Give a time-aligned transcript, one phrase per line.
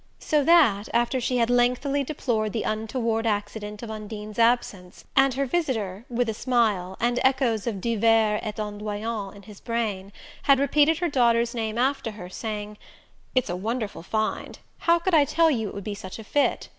[0.17, 5.45] So that, after she had lengthily deplored the untoward accident of Undine's absence, and her
[5.45, 10.11] visitor, with a smile, and echoes of divers et ondoyant in his brain,
[10.41, 12.79] had repeated her daughter's name after her, saying:
[13.35, 16.69] "It's a wonderful find how could you tell it would be such a fit?"